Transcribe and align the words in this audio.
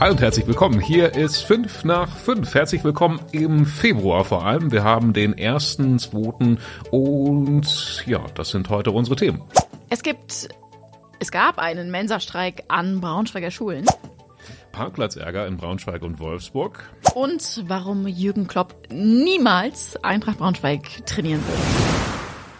Hi 0.00 0.12
und 0.12 0.20
herzlich 0.20 0.46
willkommen. 0.46 0.78
Hier 0.78 1.16
ist 1.16 1.42
5 1.42 1.82
nach 1.82 2.08
5. 2.08 2.54
Herzlich 2.54 2.84
willkommen 2.84 3.20
im 3.32 3.66
Februar 3.66 4.24
vor 4.24 4.46
allem. 4.46 4.70
Wir 4.70 4.84
haben 4.84 5.12
den 5.12 5.36
ersten, 5.36 5.98
zweiten 5.98 6.60
und 6.92 8.04
ja, 8.06 8.24
das 8.36 8.50
sind 8.50 8.68
heute 8.68 8.92
unsere 8.92 9.16
Themen. 9.16 9.42
Es 9.90 10.04
gibt, 10.04 10.50
es 11.18 11.32
gab 11.32 11.58
einen 11.58 11.90
Mensastreik 11.90 12.62
an 12.68 13.00
Braunschweiger 13.00 13.50
Schulen. 13.50 13.86
Parkplatzärger 14.70 15.48
in 15.48 15.56
Braunschweig 15.56 16.02
und 16.02 16.20
Wolfsburg. 16.20 16.88
Und 17.16 17.64
warum 17.66 18.06
Jürgen 18.06 18.46
Klopp 18.46 18.76
niemals 18.92 19.96
Eintracht 20.04 20.38
Braunschweig 20.38 21.06
trainieren 21.06 21.42
will. 21.44 22.07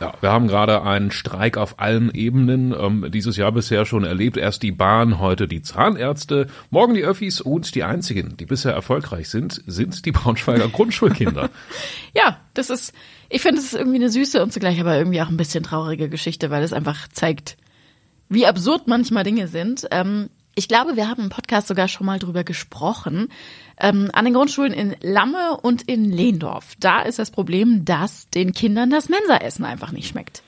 Ja, 0.00 0.12
wir 0.20 0.30
haben 0.30 0.46
gerade 0.46 0.82
einen 0.82 1.10
Streik 1.10 1.56
auf 1.56 1.80
allen 1.80 2.12
Ebenen 2.14 2.72
ähm, 2.72 3.10
dieses 3.10 3.36
Jahr 3.36 3.50
bisher 3.50 3.84
schon 3.84 4.04
erlebt. 4.04 4.36
Erst 4.36 4.62
die 4.62 4.70
Bahn, 4.70 5.18
heute 5.18 5.48
die 5.48 5.62
Zahnärzte, 5.62 6.46
morgen 6.70 6.94
die 6.94 7.02
Öffis 7.02 7.40
und 7.40 7.74
die 7.74 7.82
einzigen, 7.82 8.36
die 8.36 8.46
bisher 8.46 8.72
erfolgreich 8.72 9.28
sind, 9.28 9.62
sind 9.66 10.06
die 10.06 10.12
Braunschweiger 10.12 10.68
Grundschulkinder. 10.72 11.50
ja, 12.14 12.38
das 12.54 12.70
ist, 12.70 12.92
ich 13.28 13.42
finde, 13.42 13.60
es 13.60 13.66
ist 13.66 13.74
irgendwie 13.74 13.96
eine 13.96 14.10
süße 14.10 14.40
und 14.40 14.52
zugleich 14.52 14.78
aber 14.80 14.96
irgendwie 14.96 15.20
auch 15.20 15.30
ein 15.30 15.36
bisschen 15.36 15.64
traurige 15.64 16.08
Geschichte, 16.08 16.50
weil 16.50 16.62
es 16.62 16.72
einfach 16.72 17.08
zeigt, 17.08 17.56
wie 18.28 18.46
absurd 18.46 18.86
manchmal 18.86 19.24
Dinge 19.24 19.48
sind. 19.48 19.88
Ähm, 19.90 20.30
ich 20.58 20.66
glaube, 20.66 20.96
wir 20.96 21.08
haben 21.08 21.22
im 21.22 21.28
Podcast 21.30 21.68
sogar 21.68 21.86
schon 21.86 22.04
mal 22.04 22.18
drüber 22.18 22.42
gesprochen. 22.42 23.28
Ähm, 23.78 24.10
an 24.12 24.24
den 24.24 24.34
Grundschulen 24.34 24.72
in 24.72 24.96
Lamme 25.00 25.56
und 25.62 25.82
in 25.82 26.04
Lehndorf. 26.10 26.74
Da 26.80 27.02
ist 27.02 27.20
das 27.20 27.30
Problem, 27.30 27.84
dass 27.84 28.28
den 28.30 28.52
Kindern 28.52 28.90
das 28.90 29.08
Mensaessen 29.08 29.64
einfach 29.64 29.92
nicht 29.92 30.08
schmeckt. 30.08 30.42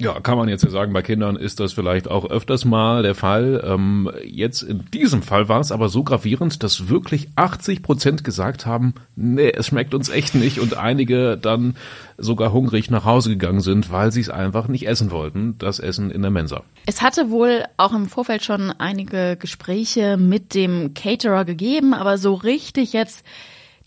Ja, 0.00 0.20
kann 0.20 0.38
man 0.38 0.48
jetzt 0.48 0.62
ja 0.62 0.70
sagen, 0.70 0.92
bei 0.92 1.02
Kindern 1.02 1.34
ist 1.34 1.58
das 1.58 1.72
vielleicht 1.72 2.06
auch 2.08 2.24
öfters 2.24 2.64
mal 2.64 3.02
der 3.02 3.16
Fall. 3.16 3.64
Ähm, 3.66 4.08
jetzt 4.24 4.62
in 4.62 4.84
diesem 4.92 5.22
Fall 5.22 5.48
war 5.48 5.58
es 5.58 5.72
aber 5.72 5.88
so 5.88 6.04
gravierend, 6.04 6.62
dass 6.62 6.88
wirklich 6.88 7.28
80 7.34 7.82
Prozent 7.82 8.22
gesagt 8.22 8.64
haben, 8.64 8.94
nee, 9.16 9.50
es 9.50 9.66
schmeckt 9.66 9.94
uns 9.94 10.08
echt 10.08 10.36
nicht 10.36 10.60
und 10.60 10.76
einige 10.76 11.36
dann 11.36 11.74
sogar 12.16 12.52
hungrig 12.52 12.90
nach 12.90 13.04
Hause 13.04 13.30
gegangen 13.30 13.60
sind, 13.60 13.90
weil 13.90 14.12
sie 14.12 14.20
es 14.20 14.30
einfach 14.30 14.68
nicht 14.68 14.86
essen 14.86 15.10
wollten, 15.10 15.58
das 15.58 15.80
Essen 15.80 16.12
in 16.12 16.22
der 16.22 16.30
Mensa. 16.30 16.62
Es 16.86 17.02
hatte 17.02 17.30
wohl 17.30 17.64
auch 17.76 17.92
im 17.92 18.06
Vorfeld 18.06 18.44
schon 18.44 18.70
einige 18.70 19.36
Gespräche 19.36 20.16
mit 20.16 20.54
dem 20.54 20.94
Caterer 20.94 21.44
gegeben, 21.44 21.92
aber 21.92 22.18
so 22.18 22.34
richtig 22.34 22.92
jetzt 22.92 23.24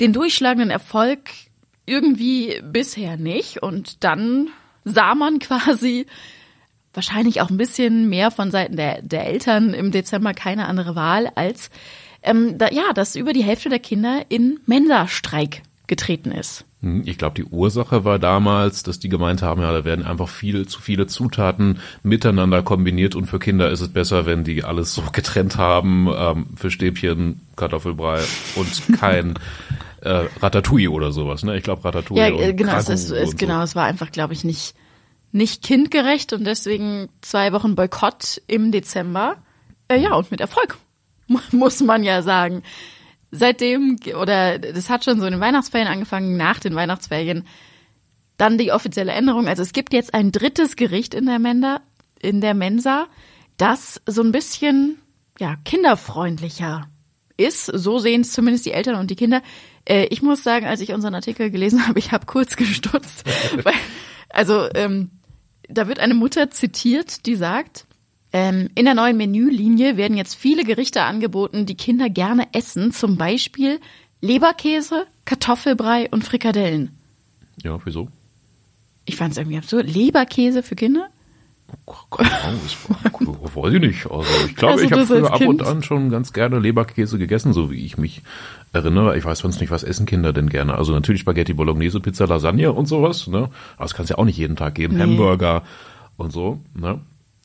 den 0.02 0.12
durchschlagenden 0.12 0.72
Erfolg 0.72 1.22
irgendwie 1.86 2.62
bisher 2.64 3.16
nicht 3.16 3.64
und 3.64 4.04
dann 4.04 4.50
sah 4.84 5.16
man 5.16 5.40
quasi 5.40 6.06
wahrscheinlich 6.94 7.42
auch 7.42 7.50
ein 7.50 7.58
bisschen 7.58 8.10
mehr 8.10 8.32
von 8.32 8.52
Seiten 8.52 8.76
der, 8.76 9.02
der 9.02 9.26
Eltern 9.26 9.74
im 9.74 9.92
Dezember 9.92 10.34
keine 10.34 10.68
andere 10.68 10.96
Wahl, 10.96 11.32
als 11.36 11.70
ähm, 12.24 12.58
da, 12.58 12.70
ja, 12.70 12.94
dass 12.94 13.16
über 13.16 13.34
die 13.34 13.44
Hälfte 13.44 13.70
der 13.70 13.80
Kinder 13.80 14.26
in 14.30 14.60
Mensa-Streik 14.66 15.64
getreten 15.88 16.32
ist. 16.32 16.66
Hm, 16.82 17.04
ich 17.06 17.18
glaube, 17.18 17.36
die 17.36 17.46
Ursache 17.46 18.06
war 18.06 18.20
damals, 18.20 18.84
dass 18.84 19.00
die 19.00 19.10
gemeint 19.10 19.42
haben, 19.42 19.62
ja, 19.62 19.72
da 19.72 19.86
werden 19.86 20.06
einfach 20.06 20.30
viel 20.30 20.68
zu 20.68 20.82
viele 20.82 21.08
Zutaten 21.08 21.80
miteinander 22.04 22.62
kombiniert 22.64 23.16
und 23.16 23.26
für 23.26 23.40
Kinder 23.40 23.70
ist 23.70 23.82
es 23.82 23.90
besser, 23.90 24.26
wenn 24.26 24.44
die 24.44 24.64
alles 24.64 24.94
so 24.94 25.04
getrennt 25.12 25.58
haben, 25.58 26.10
ähm, 26.14 26.46
für 26.56 26.72
Stäbchen, 26.72 27.42
Kartoffelbrei 27.56 28.22
und 28.56 29.00
kein 29.00 29.36
äh, 30.02 30.26
Ratatouille 30.40 30.90
oder 30.90 31.12
sowas, 31.12 31.44
ne? 31.44 31.58
Ich 31.58 31.64
glaube 31.64 31.84
Ratatouille. 31.84 32.30
Ja, 32.30 32.50
und 32.50 32.58
genau, 32.58 32.76
es 32.78 32.90
ist, 32.90 33.12
ist 33.12 33.38
genau, 33.38 33.58
so. 33.60 33.64
es 33.64 33.76
war 33.76 33.86
einfach, 33.86 34.12
glaube 34.12 34.34
ich, 34.34 34.44
nicht 34.44 34.76
nicht 35.32 35.64
kindgerecht 35.64 36.34
und 36.34 36.44
deswegen 36.44 37.10
zwei 37.22 37.54
Wochen 37.54 37.76
Boykott 37.76 38.42
im 38.48 38.72
Dezember. 38.72 39.38
Äh, 39.88 40.00
ja, 40.00 40.14
und 40.14 40.32
mit 40.32 40.42
Erfolg, 40.42 40.78
muss 41.52 41.80
man 41.80 42.04
ja 42.04 42.22
sagen. 42.22 42.64
Seitdem, 43.32 43.98
oder 44.20 44.60
das 44.60 44.90
hat 44.90 45.06
schon 45.06 45.20
so 45.20 45.26
in 45.26 45.32
den 45.32 45.42
Weihnachtsferien 45.42 45.88
angefangen, 45.88 46.36
nach 46.36 46.60
den 46.60 46.76
Weihnachtsferien, 46.76 47.48
dann 48.36 48.58
die 48.58 48.74
offizielle 48.74 49.14
Änderung. 49.14 49.48
Also 49.48 49.62
es 49.62 49.72
gibt 49.72 49.94
jetzt 49.94 50.14
ein 50.14 50.32
drittes 50.32 50.76
Gericht 50.76 51.14
in 51.14 51.28
der 51.28 51.40
Mensa, 51.40 51.80
in 52.20 52.42
der 52.42 52.54
Mensa, 52.54 53.08
das 53.56 54.02
so 54.06 54.22
ein 54.22 54.34
bisschen, 54.34 54.98
ja, 55.40 55.56
kinderfreundlicher 55.64 56.90
ist. 57.38 57.66
So 57.68 58.00
sehen 58.00 58.22
es 58.22 58.34
zumindest 58.34 58.66
die 58.66 58.74
Eltern 58.74 58.96
und 58.96 59.10
die 59.10 59.16
Kinder. 59.16 59.42
Äh, 59.86 60.06
ich 60.06 60.22
muss 60.22 60.44
sagen, 60.44 60.66
als 60.66 60.82
ich 60.82 60.94
unseren 60.94 61.16
Artikel 61.16 61.50
gelesen 61.52 61.88
habe, 61.88 62.00
ich 62.00 62.12
habe 62.12 62.26
kurz 62.26 62.56
gestutzt. 62.56 63.24
weil, 63.64 63.74
also 64.30 64.68
ähm, 64.76 65.12
da 65.68 65.88
wird 65.88 66.00
eine 66.00 66.14
Mutter 66.14 66.52
zitiert, 66.52 67.26
die 67.26 67.36
sagt, 67.36 67.86
ähm, 68.34 68.70
in 68.76 68.86
der 68.86 68.94
neuen 68.94 69.18
Menülinie 69.18 69.98
werden 69.98 70.16
jetzt 70.16 70.36
viele 70.36 70.64
Gerichte 70.64 71.04
angeboten, 71.04 71.66
die 71.66 71.76
Kinder 71.76 72.10
gerne 72.10 72.48
essen, 72.54 72.92
zum 72.92 73.18
Beispiel 73.18 73.80
Leberkäse, 74.22 75.08
Kartoffelbrei 75.26 76.10
und 76.12 76.24
Frikadellen. 76.24 76.98
Ja, 77.64 77.78
wieso? 77.84 78.08
Ich 79.06 79.16
fand 79.16 79.32
es 79.32 79.38
irgendwie 79.38 79.58
absurd. 79.58 79.94
Leberkäse 79.94 80.64
für 80.64 80.76
Kinder? 80.76 81.10
Weiß 83.54 83.74
ich 83.74 83.82
nicht. 83.82 84.10
Also 84.10 84.26
ich 84.48 84.56
glaube, 84.56 84.74
also 84.74 84.86
ich 84.86 84.92
habe 84.92 85.06
früher 85.06 85.34
ab 85.34 85.42
und 85.42 85.64
an 85.64 85.84
schon 85.84 86.10
ganz 86.10 86.34
gerne 86.34 86.60
Leberkäse 86.60 87.18
gegessen, 87.18 87.54
so 87.54 87.72
wie 87.72 87.86
ich 87.86 87.98
mich 87.98 88.22
erinnere. 88.74 89.18
Ich 89.18 89.26
weiß 89.26 89.40
sonst 89.40 89.60
nicht, 89.60 89.72
was 89.72 89.84
essen 89.84 90.06
Kinder 90.06 90.34
denn 90.34 90.50
gerne. 90.50 90.76
Also 90.76 90.94
natürlich 90.94 91.22
Spaghetti 91.22 91.54
Bolognese, 91.54 92.00
Pizza, 92.00 92.28
Lasagne 92.28 92.72
und 92.72 92.88
sowas. 92.88 93.28
Ne? 93.28 93.50
Aber 93.76 93.84
das 93.84 93.94
kann 93.94 94.04
es 94.04 94.10
ja 94.10 94.18
auch 94.18 94.26
nicht 94.26 94.38
jeden 94.38 94.56
Tag 94.56 94.76
geben. 94.76 94.96
Nee. 94.96 95.04
Hamburger 95.04 95.64
und 96.18 96.32
so. 96.32 96.60
Ne? 96.74 97.00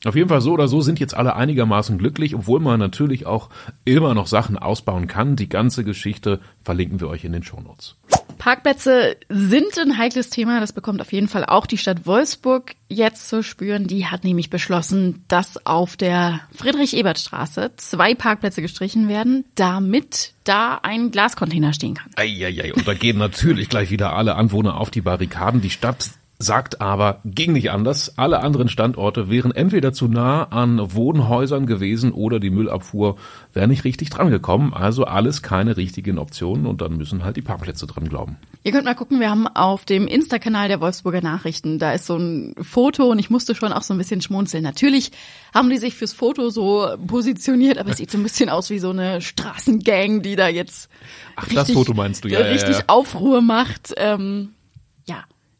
Auf 0.05 0.15
jeden 0.15 0.29
Fall 0.29 0.41
so 0.41 0.53
oder 0.53 0.67
so 0.67 0.81
sind 0.81 0.99
jetzt 0.99 1.15
alle 1.15 1.35
einigermaßen 1.35 1.97
glücklich, 1.97 2.35
obwohl 2.35 2.59
man 2.59 2.79
natürlich 2.79 3.25
auch 3.25 3.49
immer 3.83 4.13
noch 4.13 4.27
Sachen 4.27 4.57
ausbauen 4.57 5.07
kann. 5.07 5.35
Die 5.35 5.49
ganze 5.49 5.83
Geschichte 5.83 6.39
verlinken 6.63 7.01
wir 7.01 7.09
euch 7.09 7.25
in 7.25 7.33
den 7.33 7.43
Shownotes. 7.43 7.95
Parkplätze 8.37 9.17
sind 9.29 9.77
ein 9.77 9.97
heikles 9.97 10.29
Thema. 10.29 10.59
Das 10.59 10.73
bekommt 10.73 11.01
auf 11.01 11.11
jeden 11.11 11.27
Fall 11.27 11.45
auch 11.45 11.65
die 11.65 11.77
Stadt 11.77 12.05
Wolfsburg 12.05 12.75
jetzt 12.87 13.29
zu 13.29 13.43
spüren. 13.43 13.87
Die 13.87 14.05
hat 14.05 14.23
nämlich 14.23 14.49
beschlossen, 14.49 15.23
dass 15.27 15.65
auf 15.65 15.97
der 15.97 16.41
Friedrich-Ebert-Straße 16.55 17.71
zwei 17.77 18.15
Parkplätze 18.15 18.61
gestrichen 18.61 19.07
werden, 19.09 19.45
damit 19.55 20.33
da 20.43 20.79
ein 20.81 21.11
Glascontainer 21.11 21.73
stehen 21.73 21.95
kann. 21.95 22.11
Eieiei, 22.15 22.73
und 22.73 22.87
da 22.87 22.93
gehen 22.93 23.17
natürlich 23.17 23.69
gleich 23.69 23.91
wieder 23.91 24.13
alle 24.13 24.35
Anwohner 24.35 24.77
auf 24.77 24.91
die 24.91 25.01
Barrikaden. 25.01 25.61
Die 25.61 25.69
Stadt 25.69 26.11
sagt 26.39 26.81
aber, 26.81 27.21
ging 27.25 27.53
nicht 27.53 27.71
anders. 27.71 28.17
Alle 28.17 28.41
anderen 28.41 28.69
Standorte 28.69 29.29
wären 29.29 29.51
entweder 29.51 29.91
zu 29.91 30.07
nah 30.07 30.43
an 30.43 30.93
Wohnhäusern 30.93 31.65
gewesen 31.65 32.11
oder 32.11 32.39
die 32.39 32.51
Müllabfuhr 32.51 33.15
wäre 33.53 33.67
nicht 33.67 33.83
richtig 33.83 34.11
drangekommen. 34.11 34.73
Also 34.73 35.05
alles 35.05 35.41
keine 35.41 35.77
richtigen 35.77 36.19
Optionen 36.19 36.67
und 36.67 36.81
dann 36.81 36.97
müssen 36.97 37.23
halt 37.23 37.37
die 37.37 37.41
Parkplätze 37.41 37.87
dran 37.87 38.07
glauben. 38.07 38.37
Ihr 38.63 38.71
könnt 38.71 38.85
mal 38.85 38.93
gucken, 38.93 39.19
wir 39.19 39.31
haben 39.31 39.47
auf 39.47 39.85
dem 39.85 40.07
Insta-Kanal 40.07 40.67
der 40.67 40.79
Wolfsburger 40.79 41.21
Nachrichten, 41.21 41.79
da 41.79 41.93
ist 41.93 42.05
so 42.05 42.17
ein 42.17 42.53
Foto 42.61 43.05
und 43.09 43.17
ich 43.17 43.29
musste 43.29 43.55
schon 43.55 43.73
auch 43.73 43.81
so 43.81 43.93
ein 43.93 43.97
bisschen 43.97 44.21
schmunzeln. 44.21 44.63
Natürlich 44.63 45.11
haben 45.55 45.69
die 45.69 45.77
sich 45.77 45.95
fürs 45.95 46.13
Foto 46.13 46.49
so 46.49 46.87
positioniert, 47.07 47.79
aber 47.79 47.91
es 47.91 47.97
sieht 47.97 48.11
so 48.11 48.17
ein 48.17 48.23
bisschen 48.23 48.49
aus 48.49 48.69
wie 48.69 48.79
so 48.79 48.91
eine 48.91 49.21
Straßengang, 49.21 50.21
die 50.21 50.35
da 50.35 50.49
jetzt 50.49 50.89
Ach, 51.35 51.43
richtig, 51.43 51.57
das 51.57 51.71
Foto 51.71 51.93
meinst 51.93 52.25
du, 52.25 52.27
ja, 52.27 52.39
richtig 52.39 52.75
ja, 52.75 52.79
ja. 52.79 52.83
Aufruhr 52.87 53.41
macht. 53.41 53.93
Ähm, 53.97 54.49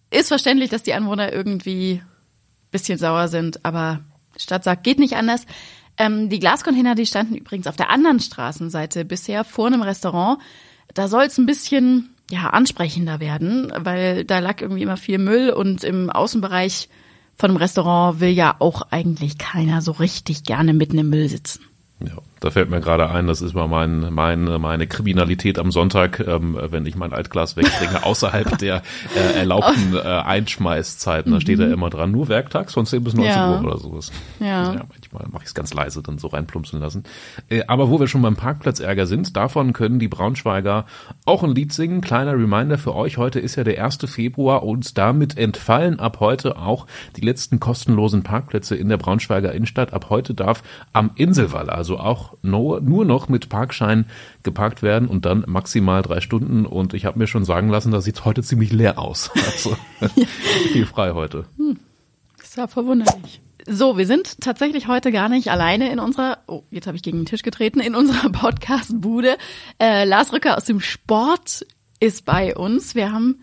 ist 0.10 0.28
verständlich, 0.30 0.70
dass 0.70 0.84
die 0.84 0.94
Anwohner 0.94 1.34
irgendwie 1.34 2.02
bisschen 2.72 2.98
sauer 2.98 3.28
sind, 3.28 3.66
aber 3.66 4.02
die 4.36 4.42
Stadt 4.42 4.64
sagt, 4.64 4.84
geht 4.84 5.00
nicht 5.00 5.16
anders. 5.16 5.46
Ähm, 5.98 6.30
die 6.30 6.40
Glascontainer, 6.40 6.96
die 6.96 7.06
standen 7.06 7.36
übrigens 7.36 7.68
auf 7.68 7.76
der 7.76 7.90
anderen 7.90 8.20
Straßenseite 8.20 9.06
bisher 9.06 9.44
vor 9.44 9.68
einem 9.68 9.82
Restaurant. 9.82 10.40
Da 10.94 11.08
soll 11.08 11.24
es 11.24 11.38
ein 11.38 11.46
bisschen 11.46 12.16
ja 12.30 12.50
ansprechender 12.50 13.20
werden, 13.20 13.72
weil 13.76 14.26
da 14.26 14.40
lag 14.40 14.62
irgendwie 14.62 14.84
immer 14.84 14.98
viel 14.98 15.18
Müll 15.18 15.50
und 15.50 15.84
im 15.84 16.10
Außenbereich 16.10 16.90
von 17.36 17.52
einem 17.52 17.58
Restaurant 17.58 18.20
will 18.20 18.30
ja 18.30 18.56
auch 18.60 18.84
eigentlich 18.92 19.38
keiner 19.38 19.82
so 19.82 19.92
richtig 19.92 20.44
gerne 20.44 20.74
mitten 20.74 20.98
im 20.98 21.10
Müll 21.10 21.30
sitzen. 21.30 21.66
Ja, 22.00 22.18
da 22.40 22.52
fällt 22.52 22.70
mir 22.70 22.80
gerade 22.80 23.10
ein, 23.10 23.28
das 23.28 23.42
ist 23.42 23.54
mal 23.54 23.68
mein, 23.68 24.14
meine, 24.14 24.60
meine 24.60 24.88
Kriminalität 24.88 25.58
am 25.58 25.72
Sonntag, 25.72 26.20
ähm, 26.20 26.58
wenn 26.70 26.86
ich 26.86 26.96
mein 26.96 27.14
Altglas 27.14 27.58
wegbringe, 27.58 28.04
außerhalb 28.04 28.58
der 28.60 28.84
äh, 29.16 29.40
erlaubten 29.40 29.96
äh, 29.96 30.00
Einschmeißzeiten. 30.00 31.32
Da 31.32 31.42
steht 31.42 31.60
da 31.60 31.66
mhm. 31.66 31.74
immer 31.74 31.90
dran, 31.90 32.12
nur 32.12 32.28
werktags 32.28 32.74
von 32.74 32.86
10 32.86 33.04
bis 33.04 33.14
19 33.16 33.34
ja. 33.34 33.52
Uhr 33.52 33.66
oder 33.66 33.78
sowas. 33.78 34.12
Ja. 34.40 34.74
ja 34.74 34.86
manchmal 34.90 35.28
mache 35.32 35.44
ich 35.44 35.50
es 35.50 35.56
ganz 35.56 35.74
leise 35.74 36.04
dann 36.04 36.20
so 36.20 36.28
reinplumpsen 36.28 36.80
lassen. 36.80 37.04
Äh, 37.50 37.64
aber 37.68 37.90
wo 37.90 38.00
wir 38.00 38.08
schon 38.08 38.22
beim 38.22 38.36
Parkplatzärger 38.36 39.08
sind, 39.08 39.36
davon 39.36 39.74
können 39.74 40.00
die 40.00 40.08
Braunschweiger 40.08 40.86
auch 41.26 41.44
ein 41.44 41.56
Lied 41.56 41.74
singen. 41.74 42.02
Kleiner 42.02 42.34
Reminder 42.34 42.78
für 42.78 42.96
euch, 42.96 43.18
heute 43.18 43.40
ist 43.40 43.56
ja 43.56 43.64
der 43.64 43.84
1. 43.84 43.98
Februar 44.06 44.64
und 44.64 44.98
damit 44.98 45.38
entfallen 45.38 46.00
ab 46.00 46.20
heute 46.20 46.58
auch 46.58 46.86
die 47.16 47.22
letzten 47.22 47.60
kostenlosen 47.60 48.24
Parkplätze 48.24 48.76
in 48.76 48.90
der 48.90 48.98
Braunschweiger 48.98 49.52
Innenstadt. 49.52 49.94
Ab 49.94 50.08
heute 50.10 50.36
darf 50.36 50.62
am 50.94 51.12
Inselwall, 51.16 51.70
also 51.70 51.88
also 51.88 52.02
auch 52.28 52.38
no, 52.42 52.80
nur 52.80 53.06
noch 53.06 53.30
mit 53.30 53.50
Parkschein 53.50 54.06
geparkt 54.44 54.84
werden 54.84 55.08
und 55.08 55.26
dann 55.26 55.44
maximal 55.48 56.02
drei 56.02 56.22
Stunden. 56.22 56.66
Und 56.66 56.94
ich 56.94 57.06
habe 57.06 57.20
mir 57.20 57.28
schon 57.28 57.46
sagen 57.46 57.70
lassen, 57.70 57.92
das 57.92 58.04
sieht 58.04 58.26
heute 58.26 58.44
ziemlich 58.44 58.72
leer 58.72 59.00
aus. 59.00 59.32
Also 59.58 59.78
viel 60.72 60.86
frei 60.86 61.12
heute. 61.12 61.46
Hm. 61.58 61.80
Ist 62.42 62.58
ja 62.58 62.68
verwunderlich. 62.68 63.42
So, 63.66 63.98
wir 63.98 64.06
sind 64.06 64.40
tatsächlich 64.42 64.88
heute 64.88 65.12
gar 65.12 65.30
nicht 65.30 65.50
alleine 65.50 65.92
in 65.92 66.00
unserer, 66.00 66.40
oh, 66.48 66.64
jetzt 66.70 66.86
habe 66.86 66.96
ich 66.96 67.04
gegen 67.04 67.20
den 67.20 67.26
Tisch 67.26 67.44
getreten, 67.44 67.80
in 67.80 67.96
unserer 67.96 68.30
Podcast-Bude. 68.32 69.38
Äh, 69.80 70.06
Lars 70.06 70.32
Rücker 70.32 70.58
aus 70.58 70.66
dem 70.66 70.80
Sport 70.80 71.66
ist 72.00 72.26
bei 72.26 72.56
uns. 72.56 72.94
Wir 72.94 73.12
haben 73.12 73.42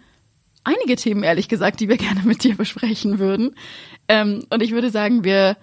einige 0.63 0.97
Themen, 0.97 1.23
ehrlich 1.23 1.49
gesagt, 1.49 1.81
die 1.81 1.89
wir 1.89 1.97
gerne 1.97 2.23
mit 2.25 2.45
dir 2.45 2.57
besprechen 2.57 3.19
würden. 3.19 3.55
Ähm, 4.09 4.45
und 4.51 4.63
ich 4.63 4.73
würde 4.73 4.91
sagen, 4.91 5.25
wir, 5.25 5.57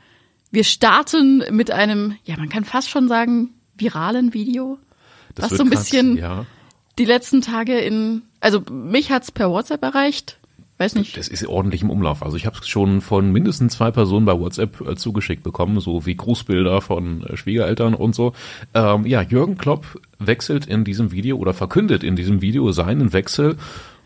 wir 0.52 0.64
starten 0.64 1.44
mit 1.52 1.72
einem, 1.72 2.16
ja, 2.26 2.38
man 2.38 2.50
kann 2.50 2.66
fast 2.66 2.90
schon 2.90 3.08
sagen, 3.08 3.50
viralen 3.78 4.34
Video. 4.34 4.78
Das 5.36 5.52
was 5.52 5.58
so 5.58 5.64
ein 5.64 5.70
bisschen 5.70 6.18
ja. 6.18 6.46
die 7.00 7.06
letzten 7.06 7.42
Tage 7.42 7.80
in, 7.80 8.24
also 8.42 8.62
mich 8.70 9.12
hat's 9.12 9.32
per 9.32 9.50
WhatsApp 9.50 9.82
erreicht. 9.82 10.38
Weiß 10.78 10.96
nicht. 10.96 11.16
Das 11.16 11.28
ist 11.28 11.46
ordentlich 11.46 11.84
im 11.84 11.92
Umlauf. 11.92 12.24
Also 12.24 12.38
ich 12.38 12.48
habe 12.48 12.58
es 12.60 12.68
schon 12.68 13.02
von 13.02 13.32
mindestens 13.32 13.74
zwei 13.74 13.92
Personen 13.92 14.26
bei 14.26 14.38
WhatsApp 14.38 14.82
äh, 14.82 14.96
zugeschickt 14.96 15.44
bekommen, 15.44 15.80
so 15.80 16.08
wie 16.08 16.16
Grußbilder 16.16 16.82
von 16.82 17.24
äh, 17.24 17.38
Schwiegereltern 17.38 17.94
und 17.94 18.16
so. 18.16 18.34
Ähm, 18.74 19.06
ja, 19.06 19.22
Jürgen 19.22 19.60
Klopp 19.60 20.02
wechselt 20.18 20.66
in 20.66 20.84
diesem 20.84 21.12
Video 21.12 21.38
oder 21.38 21.54
verkündet 21.54 22.04
in 22.04 22.16
diesem 22.16 22.42
Video 22.42 22.72
seinen 22.72 23.14
Wechsel 23.14 23.58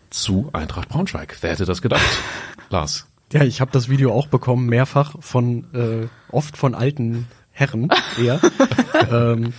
zu 0.10 0.50
Eintracht 0.52 0.90
Braunschweig. 0.90 1.38
Wer 1.40 1.52
hätte 1.52 1.66
das 1.66 1.82
gedacht, 1.82 2.06
Lars? 2.70 3.08
Ja, 3.31 3.44
ich 3.44 3.60
habe 3.62 3.72
das 3.72 3.89
Video 3.89 4.13
auch 4.13 4.27
bekommen, 4.27 4.68
mehrfach 4.68 5.16
von 5.19 5.66
äh, 5.74 6.07
oft 6.31 6.57
von 6.57 6.75
alten 6.75 7.27
Herren 7.51 7.89
eher. 8.22 8.39
ähm, 9.12 9.54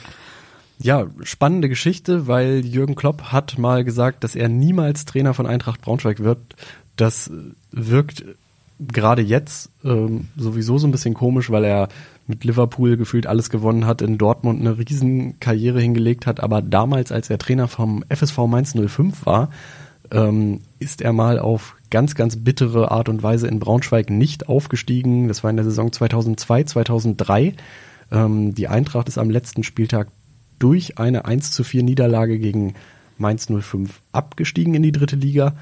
ja, 0.79 1.07
spannende 1.23 1.69
Geschichte, 1.69 2.27
weil 2.27 2.65
Jürgen 2.65 2.95
Klopp 2.95 3.33
hat 3.33 3.59
mal 3.59 3.83
gesagt, 3.83 4.25
dass 4.25 4.37
er 4.37 4.49
niemals 4.49 5.05
Trainer 5.05 5.35
von 5.35 5.47
Eintracht 5.47 5.81
Braunschweig 5.81 6.21
wird, 6.21 6.39
das 6.97 7.31
wirkt 7.73 8.25
gerade 8.79 9.23
jetzt 9.23 9.71
ähm, 9.85 10.29
sowieso 10.37 10.77
so 10.79 10.87
ein 10.87 10.93
bisschen 10.93 11.15
komisch, 11.15 11.51
weil 11.51 11.65
er 11.65 11.89
mit 12.27 12.45
Liverpool 12.45 12.97
gefühlt 12.97 13.27
alles 13.27 13.49
gewonnen 13.51 13.87
hat, 13.87 14.03
in 14.03 14.19
Dortmund 14.19 14.61
eine 14.61 14.79
riesen 14.79 15.41
Karriere 15.41 15.81
hingelegt 15.81 16.27
hat, 16.27 16.41
aber 16.41 16.61
damals, 16.61 17.13
als 17.13 17.31
er 17.31 17.39
Trainer 17.39 17.69
vom 17.69 18.05
FSV 18.11 18.39
Mainz 18.47 18.75
05 18.75 19.25
war, 19.25 19.51
ähm, 20.11 20.61
ist 20.79 21.01
er 21.01 21.13
mal 21.13 21.39
auf 21.39 21.76
ganz, 21.91 22.15
ganz 22.15 22.37
bittere 22.37 22.91
Art 22.91 23.09
und 23.09 23.23
Weise 23.23 23.49
in 23.49 23.59
Braunschweig 23.59 24.11
nicht 24.11 24.49
aufgestiegen. 24.49 25.29
Das 25.29 25.43
war 25.43 25.51
in 25.51 25.57
der 25.57 25.65
Saison 25.65 25.93
2002, 25.93 26.65
2003. 26.65 27.55
Ähm, 28.13 28.55
die 28.55 28.69
Eintracht 28.69 29.09
ist 29.09 29.19
am 29.19 29.31
letzten 29.31 29.63
Spieltag 29.63 30.09
durch 30.59 30.99
eine 30.99 31.25
1 31.25 31.53
zu 31.53 31.65
4 31.65 31.83
Niederlage 31.83 32.39
gegen 32.39 32.75
Mainz 33.19 33.47
05 33.47 34.01
abgestiegen 34.13 34.75
in 34.75 34.83
die 34.83 34.93
dritte 34.93 35.17
Liga 35.17 35.55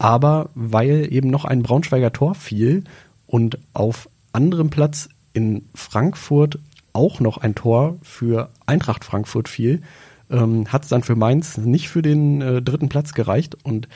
aber 0.00 0.48
weil 0.54 1.12
eben 1.12 1.28
noch 1.28 1.44
ein 1.44 1.62
Braunschweiger 1.62 2.10
Tor 2.10 2.34
fiel 2.34 2.84
und 3.26 3.58
auf 3.74 4.08
anderem 4.32 4.70
Platz 4.70 5.10
in 5.34 5.68
Frankfurt 5.74 6.58
auch 6.94 7.20
noch 7.20 7.36
ein 7.36 7.54
Tor 7.54 7.98
für 8.00 8.48
Eintracht 8.64 9.04
Frankfurt 9.04 9.46
fiel, 9.46 9.82
ähm, 10.30 10.66
hat 10.68 10.84
es 10.84 10.88
dann 10.88 11.02
für 11.02 11.16
Mainz 11.16 11.58
nicht 11.58 11.90
für 11.90 12.00
den 12.00 12.40
äh, 12.40 12.62
dritten 12.62 12.88
Platz 12.88 13.12
gereicht 13.12 13.58
und 13.62 13.88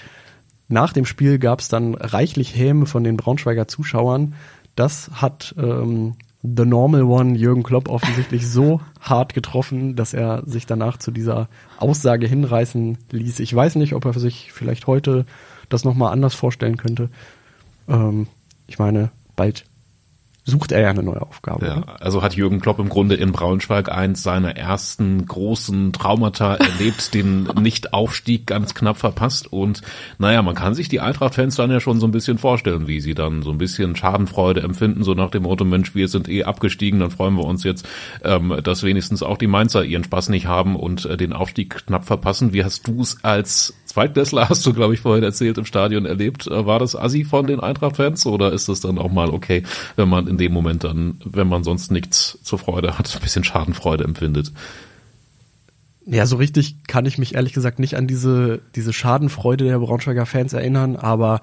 nach 0.69 0.93
dem 0.93 1.05
Spiel 1.05 1.39
gab 1.39 1.61
es 1.61 1.69
dann 1.69 1.95
reichlich 1.95 2.57
Häme 2.57 2.87
von 2.87 3.05
den 3.05 3.17
Braunschweiger 3.17 3.69
Zuschauern. 3.69 4.35
Das 4.77 5.11
hat 5.13 5.55
ähm, 5.59 6.15
The 6.43 6.65
Normal 6.65 7.03
One 7.05 7.37
Jürgen 7.37 7.63
Klopp 7.63 7.89
offensichtlich 7.89 8.49
so 8.51 8.81
hart 9.01 9.35
getroffen, 9.35 9.97
dass 9.97 10.15
er 10.15 10.43
sich 10.47 10.67
danach 10.67 10.99
zu 10.99 11.11
dieser 11.11 11.49
Aussage 11.79 12.27
hinreißen 12.27 12.99
ließ. 13.11 13.41
Ich 13.41 13.55
weiß 13.55 13.77
nicht, 13.77 13.95
ob 13.95 14.05
er 14.05 14.13
sich 14.15 14.53
vielleicht 14.53 14.87
heute 14.87 15.27
das 15.69 15.85
nochmal 15.85 16.13
anders 16.13 16.35
vorstellen 16.35 16.77
könnte. 16.77 17.09
Ähm, 17.89 18.27
ich 18.67 18.79
meine, 18.79 19.11
bald 19.37 19.65
sucht 20.45 20.73
er 20.73 20.81
ja 20.81 20.91
eine 20.91 21.03
neue 21.03 21.23
Aufgabe. 21.23 21.67
Ja, 21.67 21.83
also 22.01 22.23
hat 22.23 22.35
Jürgen 22.35 22.61
Klopp 22.61 22.79
im 22.79 22.91
Grunde 22.91 23.15
in 23.15 23.33
Braunschweig 23.33 23.91
eins 23.91 24.23
seiner 24.23 24.57
ersten 24.57 25.25
großen 25.25 25.93
Traumata 25.93 26.55
erlebt, 26.55 27.15
den 27.15 27.45
Nicht-Aufstieg 27.61 28.47
ganz 28.47 28.75
knapp 28.75 28.99
verpasst 28.99 29.51
und 29.51 29.81
naja, 30.19 30.43
man 30.43 30.55
kann 30.55 30.75
sich 30.75 30.89
die 30.89 31.01
Eintracht-Fans 31.01 31.57
dann 31.57 31.71
ja 31.71 31.81
schon 31.81 31.99
so 31.99 32.07
ein 32.07 32.13
bisschen 32.13 32.37
vorstellen, 32.37 32.87
wie 32.87 33.01
sie 33.01 33.15
dann 33.15 33.43
so 33.43 33.51
ein 33.51 33.59
bisschen 33.59 33.97
Schadenfreude 33.97 34.61
empfinden, 34.61 35.03
so 35.03 35.15
nach 35.15 35.31
dem 35.31 35.45
Motto, 35.45 35.65
Mensch, 35.65 35.95
wir 35.95 36.09
sind 36.09 36.29
eh 36.29 36.45
abgestiegen, 36.45 37.01
dann 37.01 37.11
freuen 37.11 37.37
wir 37.37 37.45
uns 37.45 37.65
jetzt, 37.65 37.89
ähm, 38.23 38.55
dass 38.63 38.83
wenigstens 38.83 39.23
auch 39.23 39.39
die 39.39 39.47
Mainzer 39.47 39.85
ihren 39.85 40.05
Spaß 40.05 40.29
nicht 40.29 40.47
haben 40.47 40.77
und 40.77 41.07
äh, 41.07 41.17
den 41.17 41.33
Aufstieg 41.33 41.87
knapp 41.87 42.05
verpassen. 42.05 42.53
Wie 42.53 42.65
hast 42.65 42.87
du 42.87 43.01
es 43.01 43.25
als 43.25 43.75
Zweitklässler, 43.87 44.49
hast 44.49 44.67
du, 44.67 44.75
glaube 44.75 44.93
ich, 44.93 45.01
vorhin 45.01 45.25
erzählt, 45.25 45.57
im 45.57 45.65
Stadion 45.65 46.05
erlebt? 46.05 46.47
Äh, 46.49 46.67
war 46.67 46.79
das 46.79 46.97
Assi 46.97 47.25
von 47.25 47.47
den 47.47 47.61
Eintracht-Fans 47.61 48.27
oder 48.27 48.53
ist 48.53 48.69
das 48.69 48.81
dann 48.81 48.99
auch 48.99 49.11
mal 49.11 49.31
okay, 49.31 49.63
wenn 49.97 50.09
man 50.09 50.34
in 50.35 50.39
dem 50.39 50.53
Moment 50.53 50.83
dann, 50.83 51.21
wenn 51.25 51.49
man 51.49 51.63
sonst 51.63 51.93
nichts 51.93 52.39
zur 52.43 52.59
Freude 52.59 52.99
hat, 52.99 53.15
ein 53.15 53.23
bisschen 53.23 53.45
Schadenfreude 53.45 54.05
empfindet. 54.05 54.53
Ja, 56.07 56.27
so 56.27 56.37
richtig 56.37 56.85
kann 56.87 57.07
ich 57.07 57.19
mich 57.19 57.35
ehrlich 57.35 57.53
gesagt 57.53 57.79
nicht 57.79 57.97
an 57.97 58.07
diese, 58.07 58.61
diese 58.75 58.93
Schadenfreude 58.93 59.65
der 59.65 59.79
Braunschweiger 59.79 60.27
Fans 60.27 60.53
erinnern, 60.53 60.97
aber 60.97 61.41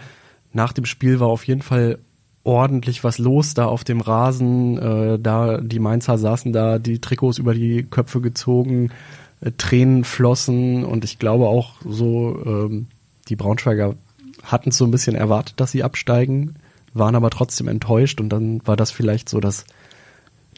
nach 0.53 0.73
dem 0.73 0.85
Spiel 0.85 1.19
war 1.19 1.29
auf 1.29 1.47
jeden 1.47 1.61
Fall 1.61 1.99
ordentlich 2.43 3.03
was 3.03 3.17
los 3.17 3.53
da 3.53 3.65
auf 3.65 3.83
dem 3.83 4.01
Rasen. 4.01 4.77
Äh, 4.77 5.19
da 5.19 5.61
die 5.61 5.79
Mainzer 5.79 6.17
saßen 6.17 6.51
da, 6.51 6.79
die 6.79 6.99
Trikots 6.99 7.38
über 7.38 7.53
die 7.53 7.83
Köpfe 7.83 8.19
gezogen, 8.19 8.91
äh, 9.39 9.51
Tränen 9.57 10.03
flossen 10.03 10.83
und 10.83 11.05
ich 11.05 11.17
glaube 11.17 11.47
auch 11.47 11.75
so, 11.88 12.38
ähm, 12.45 12.88
die 13.29 13.35
Braunschweiger 13.35 13.95
hatten 14.43 14.71
so 14.71 14.85
ein 14.85 14.91
bisschen 14.91 15.15
erwartet, 15.15 15.59
dass 15.59 15.71
sie 15.71 15.83
absteigen 15.83 16.55
waren 16.93 17.15
aber 17.15 17.29
trotzdem 17.29 17.67
enttäuscht 17.67 18.19
und 18.19 18.29
dann 18.29 18.65
war 18.65 18.75
das 18.75 18.91
vielleicht 18.91 19.29
so 19.29 19.39
das, 19.39 19.65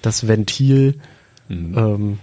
das 0.01 0.27
Ventil. 0.27 0.99
Mhm. 1.49 1.77
Ähm, 1.77 2.19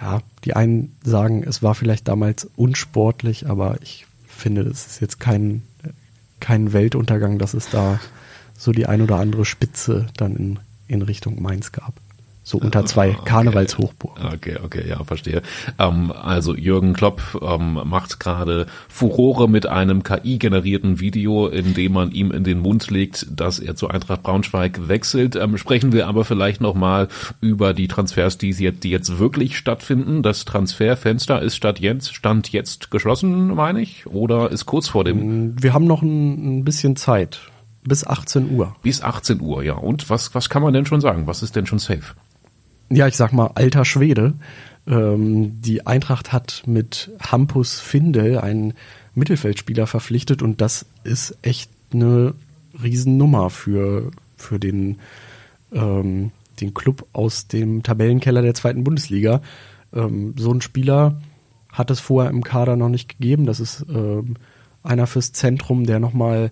ja, 0.00 0.20
die 0.44 0.54
einen 0.54 0.96
sagen, 1.02 1.42
es 1.44 1.62
war 1.62 1.74
vielleicht 1.74 2.06
damals 2.08 2.48
unsportlich, 2.56 3.48
aber 3.48 3.78
ich 3.82 4.06
finde, 4.26 4.64
das 4.64 4.86
ist 4.86 5.00
jetzt 5.00 5.18
kein, 5.18 5.62
kein 6.40 6.72
Weltuntergang, 6.72 7.38
dass 7.38 7.54
es 7.54 7.68
da 7.70 7.98
so 8.56 8.72
die 8.72 8.86
ein 8.86 9.02
oder 9.02 9.16
andere 9.16 9.44
Spitze 9.44 10.06
dann 10.16 10.36
in, 10.36 10.58
in 10.86 11.02
Richtung 11.02 11.42
Mainz 11.42 11.72
gab 11.72 11.94
so 12.48 12.56
unter 12.56 12.86
zwei 12.86 13.10
okay. 13.10 13.20
Karnevalshochburgen. 13.26 14.24
Okay, 14.24 14.56
okay, 14.64 14.88
ja, 14.88 15.04
verstehe. 15.04 15.42
Ähm, 15.78 16.10
also 16.10 16.54
Jürgen 16.54 16.94
Klopp 16.94 17.38
ähm, 17.42 17.78
macht 17.84 18.18
gerade 18.20 18.66
Furore 18.88 19.50
mit 19.50 19.66
einem 19.66 20.02
KI-generierten 20.02 20.98
Video, 20.98 21.48
in 21.48 21.74
dem 21.74 21.92
man 21.92 22.10
ihm 22.10 22.30
in 22.30 22.44
den 22.44 22.60
Mund 22.60 22.90
legt, 22.90 23.26
dass 23.30 23.58
er 23.58 23.76
zu 23.76 23.88
Eintracht 23.88 24.22
Braunschweig 24.22 24.88
wechselt. 24.88 25.36
Ähm, 25.36 25.58
sprechen 25.58 25.92
wir 25.92 26.08
aber 26.08 26.24
vielleicht 26.24 26.62
nochmal 26.62 27.08
über 27.42 27.74
die 27.74 27.86
Transfers, 27.86 28.38
die 28.38 28.52
jetzt, 28.52 28.82
die 28.82 28.90
jetzt 28.90 29.18
wirklich 29.18 29.58
stattfinden. 29.58 30.22
Das 30.22 30.46
Transferfenster 30.46 31.42
ist 31.42 31.54
statt 31.54 31.80
jetzt, 31.80 32.14
Stand 32.14 32.50
jetzt 32.50 32.90
geschlossen, 32.90 33.48
meine 33.54 33.82
ich, 33.82 34.06
oder 34.06 34.50
ist 34.50 34.64
kurz 34.64 34.88
vor 34.88 35.04
dem? 35.04 35.62
Wir 35.62 35.74
haben 35.74 35.86
noch 35.86 36.00
ein, 36.00 36.60
ein 36.60 36.64
bisschen 36.64 36.96
Zeit. 36.96 37.40
Bis 37.84 38.06
18 38.06 38.50
Uhr. 38.50 38.74
Bis 38.82 39.02
18 39.02 39.40
Uhr, 39.40 39.62
ja. 39.62 39.74
Und 39.74 40.08
was, 40.08 40.34
was 40.34 40.48
kann 40.48 40.62
man 40.62 40.72
denn 40.72 40.86
schon 40.86 41.02
sagen? 41.02 41.26
Was 41.26 41.42
ist 41.42 41.54
denn 41.54 41.66
schon 41.66 41.78
safe? 41.78 42.14
Ja, 42.90 43.06
ich 43.06 43.16
sag 43.16 43.32
mal, 43.32 43.52
alter 43.54 43.84
Schwede. 43.84 44.34
Ähm, 44.86 45.60
die 45.60 45.86
Eintracht 45.86 46.32
hat 46.32 46.62
mit 46.66 47.10
Hampus 47.20 47.80
Findel 47.80 48.38
einen 48.38 48.74
Mittelfeldspieler 49.14 49.86
verpflichtet 49.86 50.42
und 50.42 50.60
das 50.60 50.86
ist 51.04 51.36
echt 51.42 51.70
eine 51.92 52.34
Riesennummer 52.82 53.50
für, 53.50 54.10
für 54.36 54.58
den, 54.58 54.98
ähm, 55.72 56.30
den 56.60 56.74
Club 56.74 57.06
aus 57.12 57.48
dem 57.48 57.82
Tabellenkeller 57.82 58.42
der 58.42 58.54
zweiten 58.54 58.84
Bundesliga. 58.84 59.42
Ähm, 59.92 60.34
so 60.38 60.52
ein 60.52 60.60
Spieler 60.60 61.20
hat 61.70 61.90
es 61.90 62.00
vorher 62.00 62.30
im 62.30 62.42
Kader 62.42 62.76
noch 62.76 62.88
nicht 62.88 63.08
gegeben. 63.08 63.46
Das 63.46 63.60
ist 63.60 63.84
ähm, 63.88 64.36
einer 64.82 65.06
fürs 65.06 65.32
Zentrum, 65.32 65.84
der 65.84 66.00
nochmal 66.00 66.50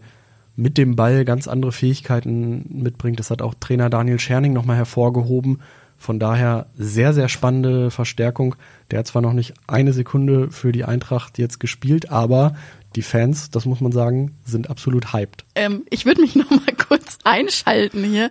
mit 0.56 0.78
dem 0.78 0.96
Ball 0.96 1.24
ganz 1.24 1.48
andere 1.48 1.72
Fähigkeiten 1.72 2.82
mitbringt. 2.82 3.18
Das 3.18 3.30
hat 3.30 3.42
auch 3.42 3.54
Trainer 3.54 3.90
Daniel 3.90 4.18
Scherning 4.18 4.52
nochmal 4.52 4.76
hervorgehoben. 4.76 5.60
Von 5.98 6.18
daher 6.18 6.66
sehr, 6.76 7.12
sehr 7.12 7.28
spannende 7.28 7.90
Verstärkung. 7.90 8.54
Der 8.90 9.00
hat 9.00 9.06
zwar 9.06 9.22
noch 9.22 9.32
nicht 9.32 9.54
eine 9.66 9.92
Sekunde 9.92 10.50
für 10.50 10.72
die 10.72 10.84
Eintracht 10.84 11.38
jetzt 11.38 11.58
gespielt, 11.58 12.10
aber 12.10 12.54
die 12.94 13.02
Fans, 13.02 13.50
das 13.50 13.66
muss 13.66 13.80
man 13.80 13.92
sagen, 13.92 14.36
sind 14.44 14.70
absolut 14.70 15.12
hyped. 15.12 15.44
Ähm, 15.54 15.84
ich 15.90 16.06
würde 16.06 16.20
mich 16.20 16.34
noch 16.36 16.50
mal 16.50 16.74
kurz 16.88 17.18
einschalten 17.24 18.04
hier. 18.04 18.30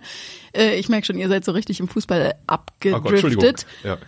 Äh, 0.54 0.76
ich 0.78 0.88
merke 0.88 1.06
schon, 1.06 1.18
ihr 1.18 1.28
seid 1.28 1.44
so 1.44 1.52
richtig 1.52 1.80
im 1.80 1.88
Fußball 1.88 2.34
abgedriftet. 2.46 3.66
Oh 3.84 3.88
ja. 3.88 3.98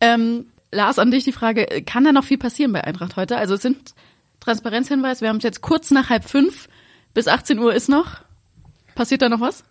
ähm, 0.00 0.46
Lars, 0.72 0.98
an 0.98 1.10
dich 1.10 1.24
die 1.24 1.32
Frage, 1.32 1.82
kann 1.84 2.04
da 2.04 2.12
noch 2.12 2.24
viel 2.24 2.38
passieren 2.38 2.72
bei 2.72 2.84
Eintracht 2.84 3.16
heute? 3.16 3.36
Also 3.36 3.54
es 3.54 3.62
sind 3.62 3.94
Transparenzhinweis, 4.40 5.20
wir 5.20 5.28
haben 5.28 5.38
es 5.38 5.42
jetzt 5.42 5.60
kurz 5.60 5.90
nach 5.90 6.10
halb 6.10 6.24
fünf, 6.24 6.68
bis 7.12 7.28
18 7.28 7.58
Uhr 7.58 7.74
ist 7.74 7.88
noch. 7.88 8.20
Passiert 8.94 9.22
da 9.22 9.28
noch 9.28 9.40
was? 9.40 9.64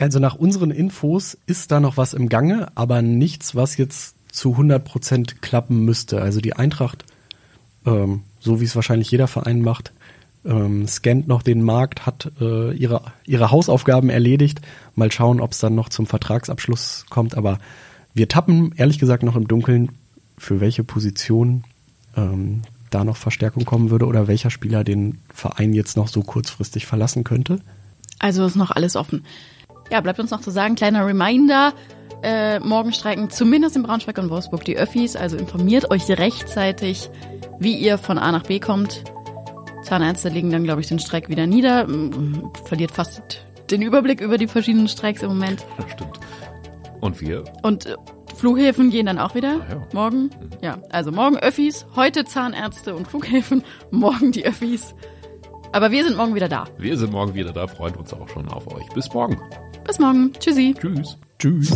Also 0.00 0.18
nach 0.18 0.34
unseren 0.34 0.70
Infos 0.70 1.36
ist 1.44 1.70
da 1.70 1.78
noch 1.78 1.98
was 1.98 2.14
im 2.14 2.30
Gange, 2.30 2.68
aber 2.74 3.02
nichts, 3.02 3.54
was 3.54 3.76
jetzt 3.76 4.16
zu 4.32 4.52
100 4.52 4.82
Prozent 4.82 5.42
klappen 5.42 5.84
müsste. 5.84 6.22
Also 6.22 6.40
die 6.40 6.54
Eintracht, 6.54 7.04
ähm, 7.84 8.22
so 8.40 8.60
wie 8.60 8.64
es 8.64 8.74
wahrscheinlich 8.74 9.10
jeder 9.10 9.28
Verein 9.28 9.60
macht, 9.60 9.92
ähm, 10.46 10.86
scannt 10.88 11.28
noch 11.28 11.42
den 11.42 11.62
Markt, 11.62 12.06
hat 12.06 12.32
äh, 12.40 12.72
ihre, 12.72 13.02
ihre 13.26 13.50
Hausaufgaben 13.50 14.08
erledigt. 14.08 14.62
Mal 14.94 15.12
schauen, 15.12 15.38
ob 15.38 15.52
es 15.52 15.58
dann 15.58 15.74
noch 15.74 15.90
zum 15.90 16.06
Vertragsabschluss 16.06 17.04
kommt. 17.10 17.36
Aber 17.36 17.58
wir 18.14 18.26
tappen 18.26 18.72
ehrlich 18.76 18.98
gesagt 18.98 19.22
noch 19.22 19.36
im 19.36 19.48
Dunkeln, 19.48 19.90
für 20.38 20.60
welche 20.60 20.82
Position 20.82 21.64
ähm, 22.16 22.62
da 22.88 23.04
noch 23.04 23.18
Verstärkung 23.18 23.66
kommen 23.66 23.90
würde 23.90 24.06
oder 24.06 24.28
welcher 24.28 24.48
Spieler 24.48 24.82
den 24.82 25.18
Verein 25.32 25.74
jetzt 25.74 25.98
noch 25.98 26.08
so 26.08 26.22
kurzfristig 26.22 26.86
verlassen 26.86 27.22
könnte. 27.22 27.60
Also 28.18 28.46
ist 28.46 28.56
noch 28.56 28.70
alles 28.70 28.96
offen. 28.96 29.24
Ja, 29.90 30.00
bleibt 30.00 30.20
uns 30.20 30.30
noch 30.30 30.40
zu 30.40 30.50
sagen, 30.50 30.76
kleiner 30.76 31.06
Reminder, 31.06 31.72
äh, 32.22 32.60
morgen 32.60 32.92
streiken 32.92 33.30
zumindest 33.30 33.76
in 33.76 33.82
Braunschweig 33.82 34.18
und 34.18 34.30
Wolfsburg 34.30 34.64
die 34.64 34.76
Öffis, 34.76 35.16
also 35.16 35.36
informiert 35.36 35.90
euch 35.90 36.08
rechtzeitig, 36.08 37.10
wie 37.58 37.76
ihr 37.76 37.98
von 37.98 38.18
A 38.18 38.30
nach 38.30 38.44
B 38.44 38.60
kommt. 38.60 39.04
Zahnärzte 39.82 40.28
legen 40.28 40.50
dann, 40.50 40.64
glaube 40.64 40.80
ich, 40.80 40.88
den 40.88 40.98
Streik 40.98 41.28
wieder 41.28 41.46
nieder, 41.46 41.86
verliert 42.66 42.90
fast 42.90 43.44
den 43.70 43.82
Überblick 43.82 44.20
über 44.20 44.36
die 44.36 44.48
verschiedenen 44.48 44.88
Streiks 44.88 45.22
im 45.22 45.30
Moment. 45.30 45.64
Das 45.76 45.90
stimmt. 45.90 46.20
Und 47.00 47.20
wir? 47.20 47.44
Und 47.62 47.86
äh, 47.86 47.96
Flughäfen 48.36 48.90
gehen 48.90 49.06
dann 49.06 49.18
auch 49.18 49.34
wieder 49.34 49.54
ja. 49.68 49.86
morgen. 49.92 50.24
Mhm. 50.24 50.30
Ja, 50.60 50.78
also 50.90 51.12
morgen 51.12 51.38
Öffis, 51.38 51.86
heute 51.96 52.24
Zahnärzte 52.24 52.94
und 52.94 53.08
Flughäfen, 53.08 53.62
morgen 53.90 54.32
die 54.32 54.44
Öffis. 54.44 54.94
Aber 55.72 55.90
wir 55.90 56.04
sind 56.04 56.16
morgen 56.16 56.34
wieder 56.34 56.48
da. 56.48 56.64
Wir 56.78 56.96
sind 56.98 57.12
morgen 57.12 57.34
wieder 57.34 57.52
da, 57.52 57.66
freuen 57.66 57.94
uns 57.94 58.12
auch 58.12 58.28
schon 58.28 58.48
auf 58.48 58.66
euch. 58.74 58.86
Bis 58.88 59.12
morgen. 59.14 59.40
Bis 59.90 59.98
morgen. 59.98 60.32
Tschüssi. 60.38 60.72
Tschüss. 60.80 61.16
Tschüss. 61.40 61.70